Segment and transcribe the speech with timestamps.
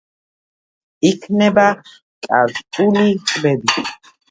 [1.09, 1.67] იქმნება
[2.29, 3.89] კარსტული ტბები.